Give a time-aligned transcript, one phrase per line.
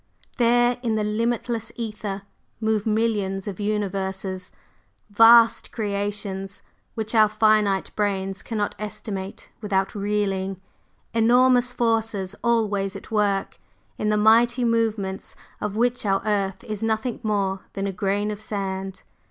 [0.37, 2.23] "There in the limitless ether
[2.59, 4.51] move millions of universes
[5.11, 6.63] vast creations
[6.95, 10.59] which our finite brains cannot estimate without reeling,
[11.13, 13.59] enormous forces always at work,
[13.99, 18.41] in the mighty movements of which our earth is nothing more than a grain of
[18.41, 19.03] sand.